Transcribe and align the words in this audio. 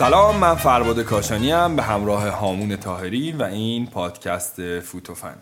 سلام 0.00 0.36
من 0.36 0.54
فرباد 0.54 1.00
کاشانی 1.00 1.50
هم 1.50 1.76
به 1.76 1.82
همراه 1.82 2.28
هامون 2.28 2.76
تاهری 2.76 3.32
و 3.32 3.42
این 3.42 3.86
پادکست 3.86 4.80
فوتوفن 4.80 5.34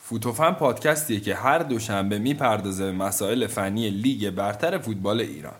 فوتوفن 0.00 0.50
پادکستیه 0.50 1.20
که 1.20 1.34
هر 1.34 1.58
دوشنبه 1.58 2.18
می‌پردازه 2.18 2.84
به 2.84 2.92
مسائل 2.92 3.46
فنی 3.46 3.90
لیگ 3.90 4.30
برتر 4.30 4.78
فوتبال 4.78 5.20
ایران. 5.20 5.56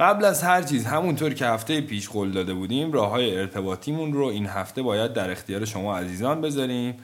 قبل 0.00 0.24
از 0.24 0.42
هر 0.42 0.62
چیز 0.62 0.86
همونطور 0.86 1.34
که 1.34 1.46
هفته 1.46 1.80
پیش 1.80 2.08
قول 2.08 2.32
داده 2.32 2.54
بودیم 2.54 2.92
راه 2.92 3.10
های 3.10 3.36
ارتباطیمون 3.38 4.12
رو 4.12 4.24
این 4.24 4.46
هفته 4.46 4.82
باید 4.82 5.12
در 5.12 5.30
اختیار 5.30 5.64
شما 5.64 5.98
عزیزان 5.98 6.40
بذاریم 6.40 6.94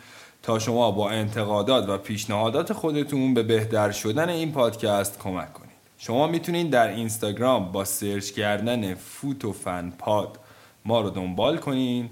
تا 0.42 0.58
شما 0.58 0.90
با 0.90 1.10
انتقادات 1.10 1.88
و 1.88 1.98
پیشنهادات 1.98 2.72
خودتون 2.72 3.34
به 3.34 3.42
بهتر 3.42 3.90
شدن 3.90 4.28
این 4.28 4.52
پادکست 4.52 5.18
کمک 5.18 5.52
کنید. 5.52 5.70
شما 5.98 6.26
می‌تونید 6.26 6.70
در 6.70 6.88
اینستاگرام 6.88 7.72
با 7.72 7.84
سرچ 7.84 8.30
کردن 8.30 8.94
فوتوفن 8.94 9.92
پاد 9.98 10.39
ما 10.84 11.00
رو 11.00 11.10
دنبال 11.10 11.58
کنین. 11.58 12.10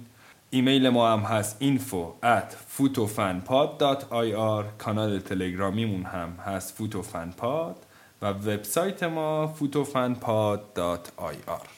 ایمیل 0.50 0.88
ما 0.88 1.12
هم 1.12 1.20
هست 1.20 1.56
info 1.60 2.24
at 2.24 2.54
fotofanpod.ir 2.78 4.64
کانال 4.78 5.18
تلگرامیمون 5.18 6.02
هم 6.02 6.38
هست 6.46 6.74
فوتوفنپاد 6.74 7.76
و 8.22 8.30
وبسایت 8.30 9.02
ما 9.02 9.54
fotofanpod.ir 9.60 11.68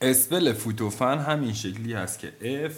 اسپل 0.00 0.52
فوتوفن 0.52 1.18
همین 1.18 1.52
شکلی 1.52 1.92
هست 1.92 2.18
که 2.18 2.32
F 2.68 2.72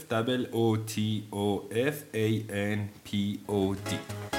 O 0.53 0.77
T 0.91 0.92
O 1.33 1.75
F 1.75 1.97
A 2.14 2.53
N 2.53 3.09
P 3.09 3.11
O 3.48 3.75
D. 3.91 4.36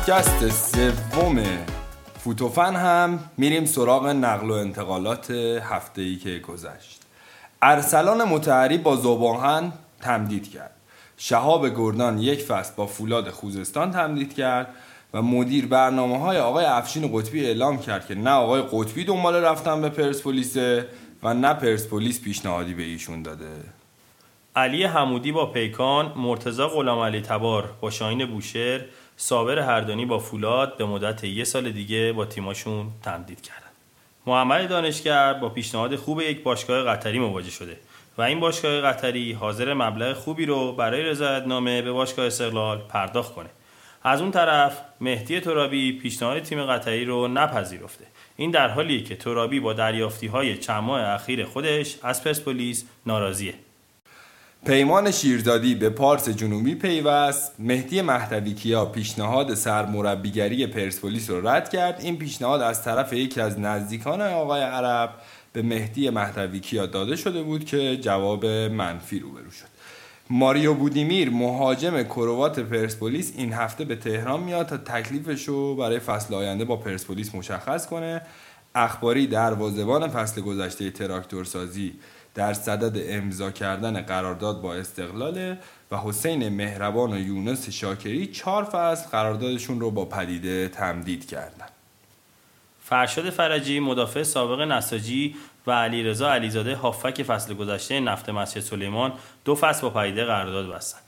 پادکست 0.00 0.48
سوم 0.48 1.42
فوتوفن 2.18 2.76
هم 2.76 3.18
میریم 3.36 3.64
سراغ 3.64 4.06
نقل 4.06 4.50
و 4.50 4.52
انتقالات 4.52 5.30
هفته 5.70 6.02
ای 6.02 6.16
که 6.16 6.38
گذشت. 6.38 7.00
ارسلان 7.62 8.24
متحری 8.24 8.78
با 8.78 8.96
زباهن 8.96 9.72
تمدید 10.00 10.50
کرد. 10.50 10.70
شهاب 11.16 11.76
گردان 11.76 12.18
یک 12.18 12.42
فصل 12.42 12.72
با 12.76 12.86
فولاد 12.86 13.30
خوزستان 13.30 13.90
تمدید 13.90 14.34
کرد 14.34 14.74
و 15.14 15.22
مدیر 15.22 15.66
برنامه 15.66 16.18
های 16.18 16.38
آقای 16.38 16.64
افشین 16.64 17.18
قطبی 17.18 17.46
اعلام 17.46 17.78
کرد 17.78 18.06
که 18.06 18.14
نه 18.14 18.30
آقای 18.30 18.62
قطبی 18.72 19.04
دنبال 19.04 19.34
رفتن 19.34 19.80
به 19.80 19.88
پرسپولیسه 19.88 20.86
و 21.22 21.34
نه 21.34 21.54
پرسپولیس 21.54 22.22
پیشنهادی 22.22 22.74
به 22.74 22.82
ایشون 22.82 23.22
داده. 23.22 23.48
علی 24.56 24.84
حمودی 24.84 25.32
با 25.32 25.46
پیکان، 25.46 26.12
مرتزا 26.16 26.68
غلام 26.68 26.98
علی 26.98 27.20
تبار 27.20 27.74
با 27.80 27.90
شاهین 27.90 28.26
بوشهر، 28.26 28.80
صابر 29.22 29.58
هردانی 29.58 30.06
با 30.06 30.18
فولاد 30.18 30.76
به 30.76 30.84
مدت 30.84 31.24
یه 31.24 31.44
سال 31.44 31.70
دیگه 31.70 32.12
با 32.12 32.24
تیماشون 32.24 32.86
تمدید 33.02 33.40
کردن. 33.40 33.66
محمد 34.26 34.68
دانشگر 34.68 35.34
با 35.34 35.48
پیشنهاد 35.48 35.96
خوب 35.96 36.20
یک 36.20 36.42
باشگاه 36.42 36.84
قطری 36.84 37.18
مواجه 37.18 37.50
شده 37.50 37.76
و 38.18 38.22
این 38.22 38.40
باشگاه 38.40 38.80
قطری 38.80 39.32
حاضر 39.32 39.74
مبلغ 39.74 40.16
خوبی 40.16 40.46
رو 40.46 40.72
برای 40.72 41.02
رضایتنامه 41.02 41.82
به 41.82 41.92
باشگاه 41.92 42.26
استقلال 42.26 42.78
پرداخت 42.78 43.34
کنه. 43.34 43.48
از 44.02 44.20
اون 44.20 44.30
طرف 44.30 44.80
مهدی 45.00 45.40
ترابی 45.40 45.92
پیشنهاد 45.92 46.42
تیم 46.42 46.64
قطری 46.64 47.04
رو 47.04 47.28
نپذیرفته. 47.28 48.04
این 48.36 48.50
در 48.50 48.68
حالیه 48.68 49.04
که 49.04 49.16
ترابی 49.16 49.60
با 49.60 49.72
دریافتی 49.72 50.26
های 50.26 50.58
چند 50.58 50.82
ماه 50.82 51.00
اخیر 51.00 51.44
خودش 51.44 51.96
از 52.02 52.24
پرسپولیس 52.24 52.84
ناراضیه. 53.06 53.54
پیمان 54.66 55.10
شیرزادی 55.10 55.74
به 55.74 55.90
پارس 55.90 56.28
جنوبی 56.28 56.74
پیوست. 56.74 57.52
مهدی 57.58 58.02
مهدوی 58.02 58.54
کیا 58.54 58.84
پیشنهاد 58.84 59.54
سرمربیگری 59.54 60.66
پرسپولیس 60.66 61.30
رو 61.30 61.48
رد 61.48 61.70
کرد. 61.70 62.00
این 62.00 62.16
پیشنهاد 62.16 62.60
از 62.60 62.84
طرف 62.84 63.12
یکی 63.12 63.40
از 63.40 63.60
نزدیکان 63.60 64.22
آقای 64.22 64.62
عرب 64.62 65.10
به 65.52 65.62
مهدی 65.62 66.10
مهدوی 66.10 66.60
کیا 66.60 66.86
داده 66.86 67.16
شده 67.16 67.42
بود 67.42 67.64
که 67.64 67.96
جواب 67.96 68.46
منفی 68.46 69.18
روبرو 69.18 69.50
شد. 69.50 69.66
ماریو 70.30 70.74
بودیمیر 70.74 71.30
مهاجم 71.30 72.02
کروات 72.02 72.60
پرسپولیس 72.60 73.32
این 73.36 73.52
هفته 73.52 73.84
به 73.84 73.96
تهران 73.96 74.40
میاد 74.40 74.66
تا 74.66 74.76
تکلیفش 74.76 75.48
رو 75.48 75.76
برای 75.76 75.98
فصل 75.98 76.34
آینده 76.34 76.64
با 76.64 76.76
پرسپولیس 76.76 77.34
مشخص 77.34 77.86
کنه. 77.86 78.22
اخباری 78.74 79.26
دروازه‌بان 79.26 80.08
فصل 80.08 80.40
گذشته 80.40 80.90
تراکتورسازی 80.90 81.92
در 82.34 82.52
صدد 82.52 83.02
امضا 83.08 83.50
کردن 83.50 84.00
قرارداد 84.00 84.60
با 84.60 84.74
استقلاله 84.74 85.58
و 85.90 85.96
حسین 85.96 86.48
مهربان 86.48 87.12
و 87.12 87.18
یونس 87.18 87.70
شاکری 87.70 88.26
چهار 88.26 88.64
فصل 88.64 89.08
قراردادشون 89.08 89.80
رو 89.80 89.90
با 89.90 90.04
پدیده 90.04 90.68
تمدید 90.68 91.26
کردن. 91.26 91.66
فرشاد 92.84 93.30
فرجی 93.30 93.80
مدافع 93.80 94.22
سابق 94.22 94.60
نساجی 94.60 95.36
و 95.66 95.72
علیرضا 95.72 96.32
علیزاده 96.32 96.76
هافک 96.76 97.22
فصل 97.22 97.54
گذشته 97.54 98.00
نفت 98.00 98.28
مسجد 98.28 98.60
سلیمان 98.60 99.12
دو 99.44 99.54
فصل 99.54 99.82
با 99.82 99.90
پدیده 99.90 100.24
قرارداد 100.24 100.68
بستند 100.68 101.02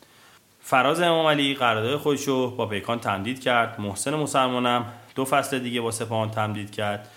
فراز 0.64 1.00
امام 1.00 1.26
علی 1.26 1.54
قرارداد 1.54 1.96
خودش 1.96 2.28
رو 2.28 2.50
با 2.50 2.66
پیکان 2.66 3.00
تمدید 3.00 3.40
کرد. 3.40 3.80
محسن 3.80 4.14
مسلمانم 4.14 4.92
دو 5.14 5.24
فصل 5.24 5.58
دیگه 5.58 5.80
با 5.80 5.90
سپاهان 5.90 6.30
تمدید 6.30 6.70
کرد. 6.70 7.08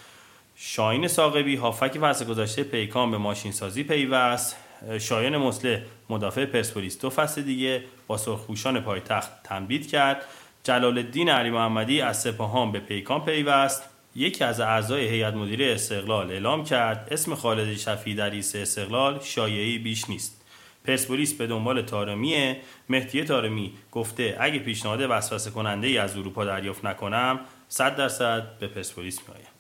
شاهین 0.58 1.08
ساقبی 1.08 1.56
هافک 1.56 2.00
فصل 2.00 2.26
گذشته 2.26 2.64
پیکان 2.64 3.12
به 3.12 3.18
ماشین 3.18 3.52
سازی 3.52 3.84
پیوست. 3.84 4.56
شایان 5.00 5.38
مسله 5.38 5.86
مدافع 6.10 6.46
پرسپولیس 6.46 7.00
دو 7.00 7.10
فصل 7.10 7.42
دیگه 7.42 7.84
با 8.08 8.18
سرخپوشان 8.18 8.80
پایتخت 8.80 9.44
تمدید 9.44 9.90
کرد. 9.90 10.26
جلال 10.64 10.98
الدین 10.98 11.30
علی 11.30 11.50
محمدی 11.50 12.02
از 12.02 12.22
سپاهان 12.22 12.72
به 12.72 12.80
پیکان 12.80 13.26
پیوست. 13.26 13.84
یکی 14.16 14.44
از 14.44 14.60
اعضای 14.60 15.08
هیئت 15.08 15.34
مدیره 15.34 15.74
استقلال 15.74 16.32
اعلام 16.32 16.64
کرد 16.64 17.08
اسم 17.12 17.36
خالد 17.36 17.78
شفیعی 17.78 18.16
در 18.16 18.36
استقلال 18.36 19.20
شایعی 19.24 19.78
بیش 19.78 20.10
نیست. 20.10 20.42
پرسپولیس 20.86 21.34
به 21.34 21.48
دنبال 21.48 21.82
تارمیه 21.82 22.58
مهدی 22.90 23.24
تارمی 23.24 23.74
گفته 23.92 24.38
اگه 24.40 24.60
پیشنهاد 24.60 25.02
وسوسه 25.10 25.52
کننده 25.52 25.88
ای 25.88 25.98
از 25.98 26.18
اروپا 26.18 26.46
دریافت 26.46 26.86
نکنم 26.86 27.40
100 27.70 27.96
درصد 27.96 28.58
به 28.60 28.68
پرسپولیس 28.68 29.20
میآیم. 29.28 29.55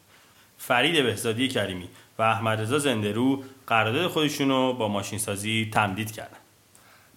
فرید 0.58 1.04
بهزادی 1.04 1.48
کریمی 1.48 1.90
و 2.20 2.22
احمد 2.22 2.62
رضا 2.62 2.80
زندرو 2.80 3.44
قرارداد 3.68 4.08
خودشون 4.08 4.50
رو 4.50 4.74
با 4.74 4.88
ماشین 4.88 5.20
سازی 5.20 5.70
تمدید 5.74 6.12
کردن. 6.12 6.38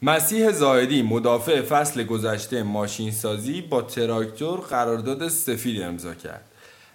مسیح 0.03 0.51
زاهدی 0.51 1.03
مدافع 1.03 1.63
فصل 1.63 2.05
گذشته 2.05 2.63
ماشین 2.63 3.11
سازی 3.11 3.63
با 3.63 3.83
تراکتور 3.83 4.61
قرارداد 4.61 5.29
سفید 5.29 5.83
امضا 5.83 6.15
کرد. 6.15 6.45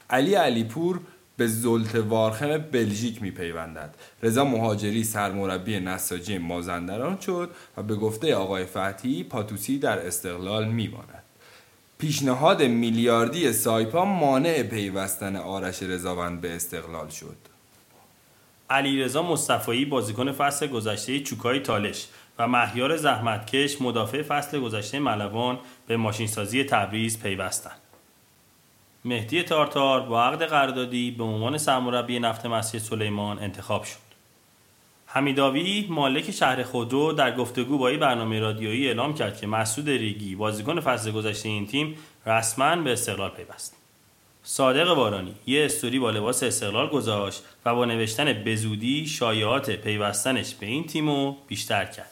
علی 0.09 0.34
علیپور 0.34 1.00
به 1.38 1.48
زلت 1.48 1.96
وارخم 1.96 2.58
بلژیک 2.58 3.22
میپیوندد. 3.22 3.96
رضا 4.24 4.46
مهاجری 4.46 5.03
سرمربی 5.03 5.80
نساجی 5.80 6.38
مازندران 6.38 7.20
شد 7.20 7.52
و 7.78 7.84
به 7.84 7.96
گفته 7.96 8.36
آقای 8.36 8.66
فتحی 8.66 9.24
پاتوسی 9.24 9.80
در 9.80 10.08
استقلال 10.08 10.68
میماند. 10.68 11.22
پیشنهاد 12.03 12.64
میلیاردی 12.64 13.53
سایپا 13.53 14.05
مانع 14.05 14.64
پیوستن 14.64 15.35
آرش 15.35 15.84
رضاوند 15.84 16.41
به 16.41 16.55
استقلال 16.55 17.09
شد 17.09 17.38
علیرضا 18.70 19.23
مصطفایی 19.23 19.85
بازیکن 19.85 20.32
فصل 20.32 20.67
گذشته 20.67 21.20
چوکای 21.20 21.59
تالش 21.59 22.08
و 22.40 22.47
مهیار 22.47 22.97
زحمتکش 22.97 23.82
مدافع 23.82 24.22
فصل 24.22 24.59
گذشته 24.59 25.00
ملوان 25.00 25.59
به 25.88 25.97
ماشینسازی 25.97 26.64
تبریز 26.64 27.20
پیوستند. 27.20 27.79
مهدی 29.05 29.44
تارتار 29.44 30.02
با 30.02 30.23
عقد 30.23 30.44
قراردادی 30.44 31.11
به 31.11 31.23
عنوان 31.23 31.58
سرمربی 31.58 32.20
نفت 32.20 32.46
مسجد 32.46 32.79
سلیمان 32.79 33.40
انتخاب 33.40 33.84
شد. 33.84 34.03
حمیداوی 35.16 35.88
مالک 35.90 36.32
شهر 36.32 36.64
خودرو 36.64 37.14
در 37.14 37.36
گفتگو 37.36 37.78
با 37.78 37.88
این 37.88 38.00
برنامه 38.00 38.40
رادیویی 38.40 38.88
اعلام 38.88 39.14
کرد 39.14 39.38
که 39.38 39.48
مسعود 39.48 39.90
ریگی 39.90 40.36
بازیکن 40.36 40.80
فصل 40.80 41.12
گذشته 41.12 41.50
این 41.50 41.68
تیم 41.68 41.96
رسما 42.26 42.76
به 42.76 42.94
استقلال 42.94 43.30
پیوست. 43.30 43.76
صادق 44.44 44.94
بارانی 44.94 45.36
یه 45.48 45.66
استوری 45.66 46.00
با 46.00 46.12
لباس 46.12 46.44
استقلال 46.44 46.90
گذاشت 46.90 47.44
و 47.66 47.76
با 47.76 47.86
نوشتن 47.86 48.34
بزودی 48.34 49.08
شایعات 49.08 49.72
پیوستنش 49.72 50.54
به 50.54 50.66
این 50.66 50.88
تیمو 50.88 51.36
بیشتر 51.48 51.86
کرد. 51.86 52.12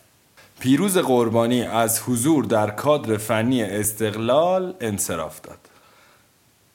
پیروز 0.60 0.98
قربانی 0.98 1.62
از 1.62 2.02
حضور 2.02 2.46
در 2.46 2.70
کادر 2.70 3.18
فنی 3.18 3.64
استقلال 3.64 4.74
انصراف 4.82 5.42
داد 5.42 5.71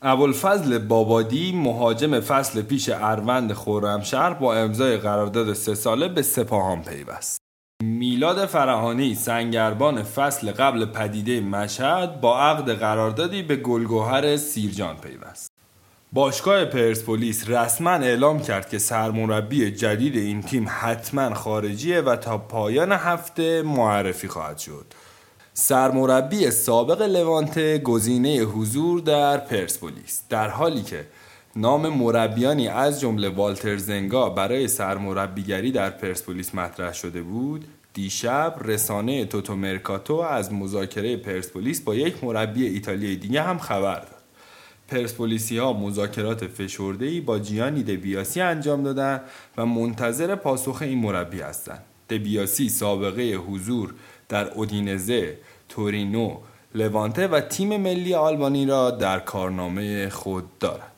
ابوالفضل 0.03 0.79
بابادی 0.79 1.53
مهاجم 1.53 2.21
فصل 2.21 2.63
پیش 2.63 2.89
اروند 2.89 3.53
خرمشهر 3.53 4.35
با 4.35 4.55
امضای 4.55 4.97
قرارداد 4.97 5.53
سه 5.53 5.75
ساله 5.75 6.09
به 6.09 6.23
سپاهان 6.23 6.83
پیوست 6.83 7.39
میلاد 7.85 8.47
فرهانی 8.47 9.15
سنگربان 9.15 10.03
فصل 10.03 10.53
قبل 10.53 10.85
پدیده 10.85 11.41
مشهد 11.41 12.21
با 12.21 12.41
عقد 12.41 12.71
قراردادی 12.71 13.43
به 13.43 13.57
گلگوهر 13.57 14.37
سیرجان 14.37 14.97
پیوست. 14.97 15.51
باشگاه 16.13 16.65
پرسپولیس 16.65 17.51
رسما 17.51 17.91
اعلام 17.91 18.41
کرد 18.43 18.69
که 18.69 18.79
سرمربی 18.79 19.71
جدید 19.71 20.17
این 20.17 20.43
تیم 20.43 20.67
حتما 20.81 21.35
خارجیه 21.35 22.01
و 22.01 22.17
تا 22.17 22.39
پایان 22.39 22.93
هفته 22.93 23.63
معرفی 23.63 24.29
خواهد 24.29 24.59
شد. 24.59 24.87
سرمربی 25.59 26.51
سابق 26.51 27.03
لوانته 27.03 27.79
گزینه 27.79 28.39
حضور 28.39 29.01
در 29.01 29.39
پرسپولیس 29.39 30.23
در 30.29 30.49
حالی 30.49 30.83
که 30.83 31.07
نام 31.57 31.89
مربیانی 31.89 32.69
از 32.69 33.01
جمله 33.01 33.29
والتر 33.29 33.77
زنگا 33.77 34.31
برای 34.31 34.69
سرمربیگری 34.69 35.73
در 35.73 35.91
پرسپولیس 35.91 36.55
مطرح 36.55 36.93
شده 36.93 37.23
بود 37.23 37.65
دیشب 37.95 38.57
رسانه 38.65 39.25
توتو 39.25 39.57
مرکاتو 39.57 40.15
از 40.15 40.53
مذاکره 40.53 41.17
پرسپولیس 41.17 41.81
با 41.81 41.95
یک 41.95 42.25
مربی 42.25 42.67
ایتالیایی 42.67 43.17
دیگه 43.17 43.43
هم 43.43 43.59
خبر 43.59 44.01
داد 44.01 44.23
پرسپولیسی 44.89 45.59
ها 45.59 45.73
مذاکرات 45.73 46.47
فشرده‌ای 46.47 47.21
با 47.21 47.39
جیانی 47.39 47.83
دبیاسی 47.83 48.41
انجام 48.41 48.83
دادن 48.83 49.21
و 49.57 49.67
منتظر 49.67 50.35
پاسخ 50.35 50.83
این 50.83 50.99
مربی 50.99 51.41
هستند. 51.41 51.85
دبیاسی 52.11 52.69
سابقه 52.69 53.23
حضور 53.23 53.95
در 54.29 54.51
اودینزه، 54.51 55.39
تورینو، 55.69 56.37
لوانته 56.75 57.27
و 57.27 57.41
تیم 57.41 57.77
ملی 57.77 58.15
آلبانی 58.15 58.67
را 58.67 58.91
در 58.91 59.19
کارنامه 59.19 60.09
خود 60.09 60.59
دارد. 60.59 60.93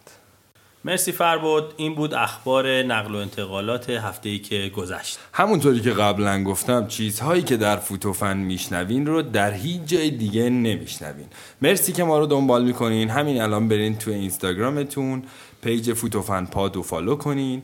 مرسی 0.85 1.13
فربود. 1.13 1.75
این 1.77 1.95
بود 1.95 2.15
اخبار 2.15 2.83
نقل 2.83 3.15
و 3.15 3.19
انتقالات 3.19 3.91
هفته 3.91 4.29
ای 4.29 4.39
که 4.39 4.69
گذشت. 4.77 5.19
همونطوری 5.33 5.81
که 5.81 5.91
قبلا 5.91 6.45
گفتم 6.45 6.87
چیزهایی 6.87 7.43
که 7.43 7.57
در 7.57 7.77
فوتوفن 7.77 8.37
میشنوین 8.37 9.07
رو 9.07 9.23
در 9.23 9.53
هیچ 9.53 9.83
جای 9.87 10.11
دیگه 10.11 10.51
نمیشنوین. 10.51 11.27
مرسی 11.63 11.93
که 11.93 12.05
ما 12.05 12.19
رو 12.19 12.27
دنبال 12.27 12.65
می‌کنین. 12.65 13.11
همین 13.11 13.41
الان 13.41 13.69
برین 13.69 13.99
تو 13.99 14.11
اینستاگرامتون 14.11 15.23
page 15.63 15.93
فوتوفن 15.93 16.45
پاد 16.45 16.77
و 16.77 16.83
follow 16.83 17.17
کنین. 17.17 17.63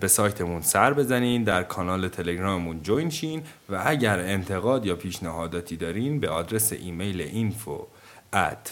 به 0.00 0.08
سایتمون 0.08 0.62
سر 0.62 0.92
بزنین 0.92 1.44
در 1.44 1.62
کانال 1.62 2.08
تلگراممون 2.08 2.82
join 2.82 3.10
شین 3.10 3.42
و 3.68 3.82
اگر 3.86 4.18
انتقاد 4.18 4.86
یا 4.86 4.96
پیشنهاداتی 4.96 5.76
دارین 5.76 6.20
به 6.20 6.28
آدرس 6.28 6.72
ایمیل 6.72 7.22
info 7.22 7.82
at 8.34 8.68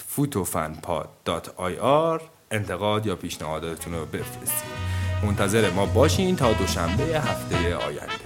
انتقاد 2.50 3.06
یا 3.06 3.16
پیشنهاداتتون 3.16 3.94
رو 3.94 4.06
بفرستین. 4.06 4.70
منتظر 5.22 5.70
ما 5.70 5.86
باشین 5.86 6.36
تا 6.36 6.52
دوشنبه 6.52 7.04
هفته 7.04 7.76
آینده. 7.76 8.25